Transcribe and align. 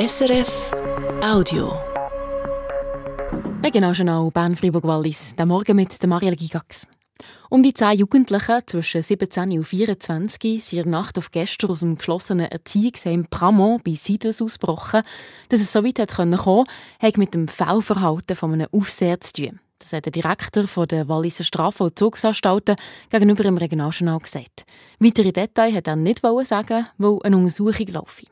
SRF 0.00 0.72
Audio. 1.22 1.78
Regionaljournal 3.62 4.30
Bern 4.30 4.56
Fribourg 4.56 4.84
Wallis. 4.84 5.34
Der 5.36 5.44
Morgen 5.44 5.76
mit 5.76 6.02
Marielle 6.06 6.36
Gigax. 6.36 6.86
Um 7.50 7.62
die 7.62 7.74
zehn 7.74 7.98
Jugendlichen 7.98 8.62
zwischen 8.64 9.02
17 9.02 9.58
und 9.58 9.64
24 9.64 10.64
sind 10.64 10.78
in 10.78 10.84
der 10.84 10.90
Nacht 10.90 11.18
auf 11.18 11.30
gestern 11.30 11.68
aus 11.68 11.80
dem 11.80 11.98
geschlossenen 11.98 12.50
Erziehungsheim 12.50 13.26
Pramont 13.28 13.84
bei 13.84 13.92
Sidles 13.92 14.40
ausgebrochen. 14.40 15.02
Dass 15.50 15.60
es 15.60 15.70
so 15.70 15.84
weit 15.84 15.98
hat 15.98 16.14
kommen 16.14 16.38
konnte, 16.38 16.72
hat 16.98 17.18
mit 17.18 17.34
dem 17.34 17.46
Fehlverhalten 17.46 18.36
von 18.36 18.54
einem 18.54 18.68
Aufseher 18.72 19.20
zu 19.20 19.34
tun. 19.34 19.60
Das 19.80 19.92
hat 19.92 20.06
der 20.06 20.12
Direktor 20.12 20.86
der 20.86 21.08
Walliser 21.10 21.44
Strafvollzugsanstalten 21.44 22.76
gegenüber 23.10 23.42
dem 23.42 23.58
Regionaljournal 23.58 24.20
gesagt. 24.20 24.64
Weitere 24.98 25.32
Details 25.32 25.74
hat 25.74 25.88
er 25.88 25.96
nicht 25.96 26.22
sagen, 26.44 26.86
weil 26.96 27.18
eine 27.22 27.36
Untersuchung 27.36 27.86
laufe. 27.88 28.24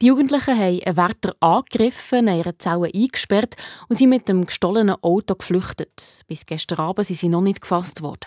Die 0.00 0.06
Jugendlichen 0.06 0.56
haben 0.56 0.80
einen 0.80 0.96
Wärter 0.96 1.34
angegriffen, 1.40 2.28
in 2.28 2.38
ihre 2.38 2.56
Zelle 2.56 2.88
eingesperrt 2.94 3.56
und 3.88 3.96
sind 3.96 4.10
mit 4.10 4.28
dem 4.28 4.46
gestohlenen 4.46 4.94
Auto 5.02 5.34
geflüchtet. 5.34 6.22
Bis 6.28 6.46
gestern 6.46 6.78
Abend 6.78 7.06
sind 7.06 7.18
sie 7.18 7.28
noch 7.28 7.40
nicht 7.40 7.60
gefasst 7.60 8.00
worden. 8.00 8.26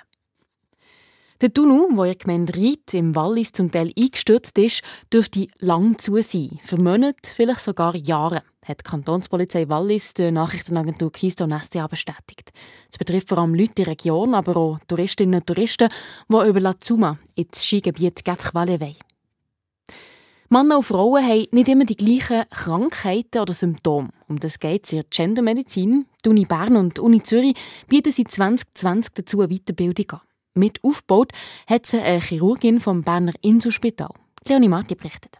Der 1.39 1.51
Tunnel, 1.51 1.87
wo 1.97 2.03
der 2.03 2.15
Gemeinde 2.15 2.53
Ried 2.53 2.93
im 2.93 3.15
Wallis 3.15 3.53
zum 3.53 3.71
Teil 3.71 3.91
eingestürzt 3.97 4.57
ist, 4.59 4.83
dürfte 5.11 5.47
lang 5.59 5.97
zu 5.97 6.21
sein. 6.21 6.59
Für 6.61 6.79
Monate, 6.79 7.31
vielleicht 7.33 7.61
sogar 7.61 7.95
Jahre, 7.95 8.43
hat 8.63 8.81
die 8.81 8.89
Kantonspolizei 8.89 9.67
Wallis 9.69 10.13
der 10.13 10.31
Nachrichtenagentur 10.31 11.11
Keystone 11.11 11.59
SDA 11.59 11.87
bestätigt. 11.87 12.51
Es 12.91 12.97
betrifft 12.97 13.29
vor 13.29 13.39
allem 13.39 13.55
Leute 13.55 13.69
in 13.69 13.85
der 13.85 13.87
Region, 13.87 14.35
aber 14.35 14.55
auch 14.57 14.79
Touristinnen 14.87 15.39
und 15.39 15.47
Touristen, 15.47 15.89
die 16.29 16.47
über 16.47 16.59
La 16.59 16.79
Zuma 16.79 17.17
ins 17.33 17.65
Skigebiet 17.65 18.23
Gatchwale 18.23 18.79
wollen. 18.79 19.10
Männer 20.53 20.79
und 20.79 20.83
Frauen 20.83 21.25
haben 21.25 21.47
nicht 21.51 21.69
immer 21.69 21.85
die 21.85 21.95
gleichen 21.95 22.43
Krankheiten 22.49 23.39
oder 23.39 23.53
Symptome. 23.53 24.09
Um 24.27 24.37
das 24.37 24.59
geht 24.59 24.83
es 24.83 24.91
in 24.91 24.97
der 24.97 25.05
Gendermedizin. 25.09 26.07
Die 26.25 26.29
Uni 26.29 26.43
Bern 26.43 26.75
und 26.75 26.97
die 26.97 27.01
Uni 27.01 27.23
Zürich 27.23 27.55
bieten 27.87 28.11
seit 28.11 28.31
2020 28.31 29.13
dazu 29.13 29.39
eine 29.39 29.47
Weiterbildung 29.47 30.11
an. 30.11 30.21
Mit 30.53 30.83
aufgebaut 30.83 31.31
hat 31.67 31.85
sie 31.85 32.01
eine 32.01 32.19
Chirurgin 32.19 32.81
vom 32.81 33.01
Berner 33.01 33.31
Inselspital. 33.39 34.09
Leonie 34.45 34.67
Marti 34.67 34.95
berichtet. 34.95 35.37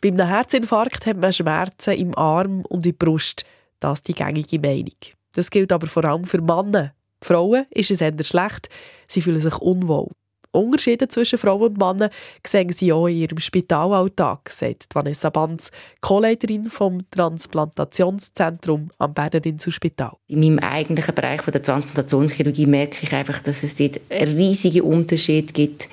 Bei 0.00 0.08
einem 0.08 0.26
Herzinfarkt 0.26 1.06
hat 1.06 1.18
man 1.18 1.32
Schmerzen 1.32 1.94
im 1.94 2.18
Arm 2.18 2.62
und 2.62 2.84
in 2.84 2.98
der 2.98 3.06
Brust. 3.06 3.44
Das 3.78 4.00
ist 4.00 4.08
die 4.08 4.14
gängige 4.14 4.58
Meinung. 4.58 4.96
Das 5.32 5.52
gilt 5.52 5.70
aber 5.70 5.86
vor 5.86 6.04
allem 6.04 6.24
für 6.24 6.42
Männer. 6.42 6.92
Frauen 7.22 7.66
ist 7.70 7.92
es 7.92 8.00
eher 8.00 8.24
schlecht. 8.24 8.68
Sie 9.06 9.22
fühlen 9.22 9.38
sich 9.38 9.58
unwohl. 9.58 10.10
Unterschiede 10.52 11.06
zwischen 11.08 11.38
Frauen 11.38 11.70
und 11.70 11.78
Männern 11.78 12.10
sehen 12.44 12.72
sie 12.72 12.92
auch 12.92 13.06
in 13.06 13.16
ihrem 13.16 13.38
Spitalalltag, 13.38 14.50
sagt 14.50 14.86
Vanessa 14.94 15.30
Banz, 15.30 15.70
Co-Leiterin 16.00 16.66
vom 16.66 17.08
Transplantationszentrum 17.10 18.90
am 18.98 19.14
Berner 19.14 19.44
Inselspital. 19.44 20.12
In 20.26 20.40
meinem 20.40 20.58
eigentlichen 20.58 21.14
Bereich 21.14 21.42
der 21.42 21.62
Transplantationschirurgie 21.62 22.66
merke 22.66 22.98
ich 23.02 23.12
einfach, 23.12 23.40
dass 23.42 23.62
es 23.62 23.76
dort 23.76 24.00
einen 24.10 24.36
riesigen 24.36 24.82
Unterschied 24.82 25.54
gibt, 25.54 25.88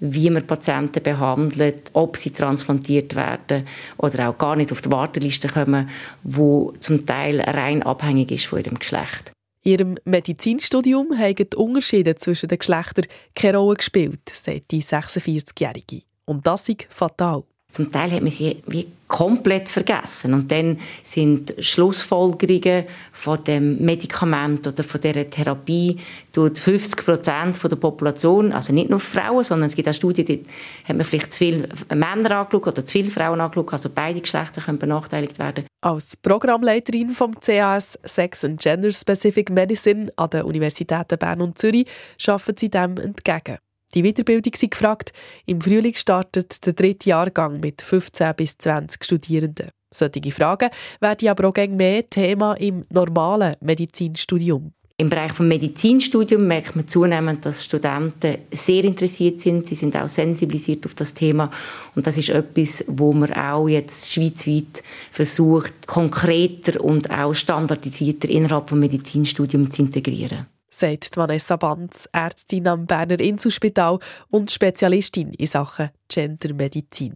wie 0.00 0.28
man 0.28 0.46
Patienten 0.46 1.02
behandelt, 1.02 1.90
ob 1.94 2.16
sie 2.16 2.30
transplantiert 2.30 3.14
werden 3.14 3.66
oder 3.96 4.28
auch 4.28 4.38
gar 4.38 4.56
nicht 4.56 4.72
auf 4.72 4.82
die 4.82 4.90
Warteliste 4.90 5.48
kommen, 5.48 5.88
wo 6.22 6.72
zum 6.80 7.06
Teil 7.06 7.40
rein 7.40 7.82
abhängig 7.82 8.30
ist 8.30 8.46
von 8.46 8.58
ihrem 8.58 8.78
Geschlecht. 8.78 9.32
In 9.64 9.72
ihrem 9.72 9.94
Medizinstudium 10.04 11.16
haben 11.16 11.36
die 11.36 11.56
Unterschiede 11.56 12.16
zwischen 12.16 12.48
den 12.48 12.58
Geschlechtern 12.58 13.06
keine 13.34 13.58
Rolle 13.58 13.76
gespielt, 13.76 14.28
sagt 14.28 14.70
die 14.72 14.82
46-Jährige. 14.82 16.02
Und 16.24 16.46
das 16.46 16.68
ist 16.68 16.86
fatal. 16.90 17.44
Zum 17.72 17.90
Teil 17.90 18.12
hat 18.12 18.20
man 18.20 18.30
sie 18.30 18.58
wie 18.66 18.86
komplett 19.08 19.68
vergessen. 19.68 20.32
Und 20.32 20.50
dann 20.50 20.78
sind 21.02 21.54
Schlussfolgerungen 21.58 22.84
von 23.12 23.42
dem 23.44 23.82
Medikament 23.84 24.66
oder 24.66 24.84
von 24.84 25.00
dieser 25.00 25.28
Therapie 25.28 25.98
durch 26.32 26.58
50 26.58 27.04
Prozent 27.04 27.62
der 27.62 27.76
Population, 27.76 28.52
also 28.52 28.72
nicht 28.72 28.90
nur 28.90 29.00
Frauen, 29.00 29.42
sondern 29.42 29.68
es 29.68 29.74
gibt 29.74 29.88
auch 29.88 29.94
Studien, 29.94 30.24
die 30.26 30.44
haben 30.88 30.96
man 30.96 31.04
vielleicht 31.04 31.32
zu 31.32 31.38
viele 31.38 31.68
Männer 31.94 32.38
angeschaut 32.38 32.68
oder 32.68 32.84
zu 32.84 32.92
viele 32.92 33.10
Frauen 33.10 33.40
angeschaut, 33.40 33.72
also 33.72 33.90
beide 33.94 34.20
Geschlechter 34.20 34.60
können 34.60 34.78
benachteiligt 34.78 35.38
werden. 35.38 35.66
Als 35.82 36.16
Programmleiterin 36.16 37.10
vom 37.10 37.38
CAS 37.38 37.98
Sex 38.04 38.44
and 38.44 38.60
Gender 38.60 38.92
Specific 38.92 39.50
Medicine 39.50 40.12
an 40.16 40.30
den 40.30 40.42
Universitäten 40.42 41.18
Bern 41.18 41.40
und 41.40 41.58
Zürich 41.58 41.86
arbeiten 42.26 42.56
sie 42.56 42.70
dem 42.70 42.96
entgegen. 42.96 43.58
Die 43.94 44.02
Weiterbildung 44.02 44.52
sind 44.56 44.70
gefragt. 44.70 45.12
Im 45.44 45.60
Frühling 45.60 45.94
startet 45.94 46.64
der 46.64 46.72
dritte 46.72 47.10
Jahrgang 47.10 47.60
mit 47.60 47.82
15 47.82 48.34
bis 48.36 48.56
20 48.56 49.04
Studierenden. 49.04 49.68
Solche 49.92 50.32
Fragen 50.32 50.70
werden 51.00 51.28
aber 51.28 51.48
auch 51.48 51.68
mehr 51.68 52.08
Thema 52.08 52.54
im 52.54 52.86
normalen 52.90 53.56
Medizinstudium. 53.60 54.72
Im 54.96 55.10
Bereich 55.10 55.32
des 55.32 55.40
Medizinstudiums 55.40 56.44
merkt 56.44 56.76
man 56.76 56.86
zunehmend, 56.86 57.44
dass 57.44 57.64
Studenten 57.64 58.38
sehr 58.50 58.84
interessiert 58.84 59.40
sind. 59.40 59.66
Sie 59.66 59.74
sind 59.74 59.96
auch 59.96 60.08
sensibilisiert 60.08 60.86
auf 60.86 60.94
das 60.94 61.12
Thema. 61.12 61.50
Und 61.94 62.06
das 62.06 62.16
ist 62.16 62.28
etwas, 62.28 62.84
wo 62.86 63.12
man 63.12 63.32
auch 63.32 63.68
jetzt 63.68 64.12
schweizweit 64.12 64.82
versucht, 65.10 65.86
konkreter 65.86 66.82
und 66.82 67.10
auch 67.10 67.34
standardisierter 67.34 68.28
innerhalb 68.28 68.68
des 68.68 68.78
Medizinstudiums 68.78 69.76
zu 69.76 69.82
integrieren 69.82 70.46
sagt 70.82 71.16
Vanessa 71.16 71.56
Banz, 71.56 72.08
Ärztin 72.10 72.66
am 72.66 72.86
Berner 72.86 73.20
Inselspital 73.20 74.00
und 74.30 74.50
Spezialistin 74.50 75.32
in 75.32 75.46
Sachen 75.46 75.90
Gendermedizin. 76.08 77.14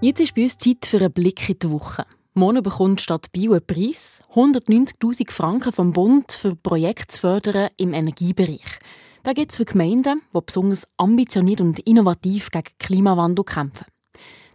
Jetzt 0.00 0.20
ist 0.20 0.36
bei 0.36 0.44
uns 0.44 0.58
Zeit 0.58 0.86
für 0.86 0.98
einen 0.98 1.12
Blick 1.12 1.48
in 1.48 1.58
die 1.58 1.68
Woche. 1.68 2.04
Morgen 2.34 2.62
bekommt 2.62 3.00
Stadt 3.00 3.32
Bio 3.32 3.54
einen 3.54 3.66
Preis, 3.66 4.22
190'000 4.34 5.32
Franken 5.32 5.72
vom 5.72 5.92
Bund 5.92 6.30
für 6.30 6.54
Projekte 6.54 7.08
zu 7.08 7.20
fördern 7.22 7.70
im 7.76 7.92
Energiebereich. 7.92 8.78
Da 9.24 9.32
geht 9.32 9.50
es 9.50 9.56
für 9.56 9.64
Gemeinden, 9.64 10.20
die 10.32 10.40
besonders 10.46 10.86
ambitioniert 10.96 11.60
und 11.60 11.80
innovativ 11.80 12.50
gegen 12.50 12.70
Klimawandel 12.78 13.44
kämpfen. 13.44 13.86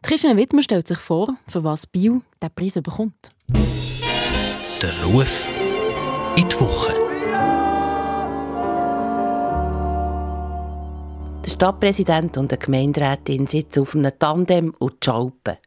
Christian 0.03 0.38
Wittmer 0.38 0.63
stellt 0.63 0.88
sich 0.88 1.00
vor, 1.00 1.35
für 1.50 1.66
was 1.66 1.85
Bio 1.85 2.22
den 2.41 2.56
Preis 2.56 2.75
bekommt. 2.75 3.31
Der 4.81 5.03
Ruf 5.03 5.50
in 6.38 6.48
die 6.48 6.59
Woche. 6.59 6.94
Der 11.44 11.50
Stadtpräsident 11.50 12.38
und 12.38 12.52
die 12.52 12.59
Gemeinderätin 12.59 13.48
sitzen 13.48 13.81
auf 13.81 13.96
einem 13.96 14.12
Tandem 14.20 14.74
und 14.78 15.03
schalpen. 15.03 15.58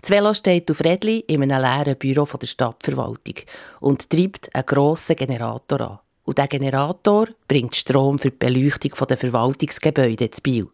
Das 0.00 0.10
Velo 0.10 0.32
steht 0.32 0.70
auf 0.70 0.80
Rädli 0.82 1.18
in 1.26 1.42
einem 1.42 1.60
leeren 1.60 1.96
Büro 1.98 2.24
der 2.24 2.46
Stadtverwaltung 2.46 3.34
und 3.80 4.08
treibt 4.08 4.54
einen 4.54 4.66
grossen 4.66 5.16
Generator 5.16 5.80
an. 5.80 5.98
Und 6.24 6.38
dieser 6.38 6.48
Generator 6.48 7.26
bringt 7.48 7.74
Strom 7.74 8.18
für 8.20 8.30
die 8.30 8.36
Beleuchtung 8.36 8.92
der 9.08 9.16
Verwaltungsgebäude 9.16 10.30
zu 10.30 10.42
Biel. 10.42 10.68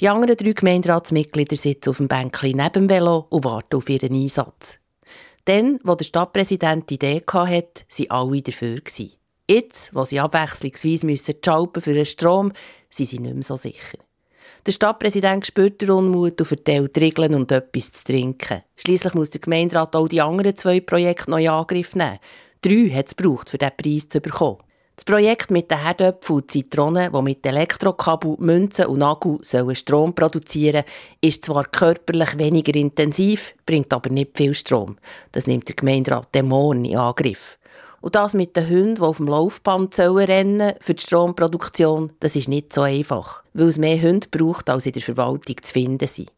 Die 0.00 0.08
anderen 0.08 0.36
drei 0.36 0.52
Gemeinderatsmitglieder 0.52 1.56
sitzen 1.56 1.90
auf 1.90 1.96
dem 1.96 2.08
Bänkchen 2.08 2.58
neben 2.58 2.72
dem 2.72 2.90
Velo 2.90 3.26
und 3.30 3.44
warten 3.44 3.76
auf 3.76 3.88
ihren 3.88 4.12
Einsatz. 4.12 4.78
Dann, 5.46 5.78
wo 5.84 5.94
der 5.94 6.04
Stadtpräsident 6.04 6.90
die 6.90 6.94
Idee 6.94 7.22
hatte, 7.24 7.84
waren 7.98 8.10
alle 8.10 8.42
dafür. 8.42 8.80
Jetzt, 9.48 9.94
wo 9.94 10.04
sie 10.04 10.18
abwechslungsweise 10.18 11.06
müssen 11.06 11.36
schalpen 11.42 11.80
für 11.80 11.94
den 11.94 12.04
Strom, 12.04 12.52
sind 12.90 13.08
sie 13.08 13.20
nicht 13.20 13.34
mehr 13.34 13.44
so 13.44 13.56
sicher. 13.56 13.98
Der 14.66 14.72
Stadtpräsident 14.72 15.46
spürt 15.46 15.80
den 15.80 15.92
Unmut 15.92 16.40
und 16.40 16.46
verteilt 16.48 16.98
Regeln 16.98 17.36
und 17.36 17.52
etwas 17.52 17.92
zu 17.92 18.04
trinken. 18.04 18.64
Schließlich 18.74 19.14
muss 19.14 19.30
der 19.30 19.40
Gemeinderat 19.40 19.94
auch 19.94 20.08
die 20.08 20.20
anderen 20.20 20.56
zwei 20.56 20.80
Projekte 20.80 21.30
noch 21.30 21.38
in 21.38 21.48
Angriff 21.48 21.94
nehmen. 21.94 22.18
Drei 22.60 22.90
hat 22.90 23.06
es 23.06 23.14
gebraucht, 23.14 23.48
für 23.48 23.58
diesen 23.58 23.76
Preis 23.76 24.08
zu 24.08 24.20
bekommen. 24.20 24.65
Das 24.96 25.04
Projekt 25.04 25.50
mit 25.50 25.70
den 25.70 25.82
Herdöpfen 25.82 26.36
und 26.36 26.50
Zitronen, 26.50 27.12
die 27.12 27.22
mit 27.22 27.44
Elektrokabel, 27.44 28.36
Münzen 28.38 28.86
und 28.86 29.00
Nagel 29.00 29.38
Strom 29.74 30.14
produzieren 30.14 30.84
sollen, 30.86 31.20
ist 31.20 31.44
zwar 31.44 31.66
körperlich 31.66 32.38
weniger 32.38 32.74
intensiv, 32.74 33.54
bringt 33.66 33.92
aber 33.92 34.08
nicht 34.08 34.38
viel 34.38 34.54
Strom. 34.54 34.96
Das 35.32 35.46
nimmt 35.46 35.68
der 35.68 35.76
Gemeinderat 35.76 36.34
Dämon 36.34 36.86
in 36.86 36.96
Angriff. 36.96 37.58
Und 38.00 38.14
das 38.14 38.32
mit 38.32 38.56
den 38.56 38.70
Hunden, 38.70 38.94
die 38.94 39.00
auf 39.02 39.18
dem 39.18 39.28
Laufband 39.28 39.98
rennen 39.98 40.72
für 40.80 40.94
die 40.94 41.02
Stromproduktion, 41.02 42.12
das 42.20 42.34
ist 42.34 42.48
nicht 42.48 42.72
so 42.72 42.80
einfach, 42.80 43.42
weil 43.52 43.68
es 43.68 43.76
mehr 43.76 44.00
Hunde 44.00 44.28
braucht, 44.30 44.70
als 44.70 44.86
in 44.86 44.92
der 44.92 45.02
Verwaltung 45.02 45.56
zu 45.60 45.72
finden 45.74 46.08
sind. 46.08 46.32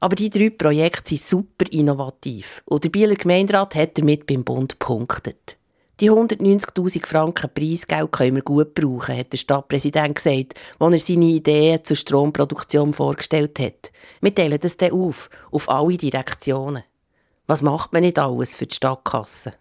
Aber 0.00 0.16
die 0.16 0.28
drei 0.28 0.50
Projekte 0.50 1.16
sind 1.16 1.22
super 1.22 1.64
innovativ 1.70 2.62
und 2.66 2.84
der 2.84 2.90
Bieler 2.90 3.14
Gemeinderat 3.14 3.74
hat 3.74 3.96
damit 3.96 4.26
beim 4.26 4.44
Bund 4.44 4.78
punktet. 4.78 5.56
Die 5.98 6.10
190.000 6.10 7.06
Franken 7.06 7.48
Preisgeld 7.54 8.12
können 8.12 8.36
wir 8.36 8.42
gut 8.42 8.74
brauchen, 8.74 9.16
hat 9.16 9.32
der 9.32 9.38
Stadtpräsident 9.38 10.16
gesagt, 10.16 10.52
als 10.78 10.92
er 10.92 10.98
seine 10.98 11.24
Ideen 11.24 11.82
zur 11.86 11.96
Stromproduktion 11.96 12.92
vorgestellt 12.92 13.58
hat. 13.58 13.90
Wir 14.20 14.34
teilen 14.34 14.60
das 14.60 14.76
dann 14.76 14.92
auf, 14.92 15.30
auf 15.50 15.70
alle 15.70 15.96
Direktionen. 15.96 16.84
Was 17.46 17.62
macht 17.62 17.94
man 17.94 18.02
nicht 18.02 18.18
alles 18.18 18.54
für 18.54 18.66
die 18.66 18.74
Stadtkasse? 18.74 19.54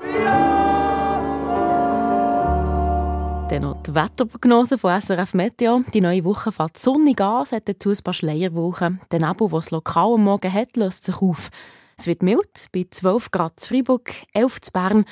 Dann 3.47 3.61
noch 3.61 3.81
die 3.83 3.95
Wetterprognose 3.95 4.77
von 4.77 4.99
SRF 4.99 5.35
Meteo. 5.35 5.83
Die 5.93 6.01
neue 6.01 6.25
Woche 6.25 6.51
fährt 6.51 6.77
sonnig 6.77 7.21
an, 7.21 7.43
es 7.43 7.53
hat 7.53 7.69
dazu 7.69 7.91
ein 7.91 8.03
paar 8.03 8.13
Schleierwochen. 8.13 8.99
Der 9.09 9.25
Nebel, 9.25 9.47
der 9.47 9.59
es 9.59 9.71
lokal 9.71 10.15
am 10.15 10.25
Morgen 10.25 10.51
hat, 10.51 10.75
löst 10.75 11.05
sich 11.05 11.21
auf. 11.21 11.49
Es 11.97 12.07
wird 12.07 12.23
mild, 12.23 12.67
bei 12.73 12.85
12 12.91 13.31
Grad 13.31 13.53
in 13.53 13.67
Freiburg, 13.69 14.11
11 14.33 14.57
in 14.57 14.73
Bern, 14.73 15.05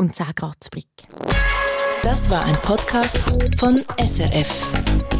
und 0.00 0.16
10 0.16 0.34
Grad 0.34 0.56
zu 0.60 0.70
Das 2.02 2.30
war 2.30 2.42
ein 2.46 2.56
Podcast 2.62 3.18
von 3.58 3.84
SRF. 3.98 5.19